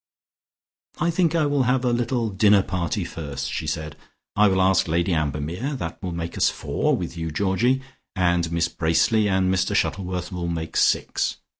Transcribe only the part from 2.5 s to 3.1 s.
party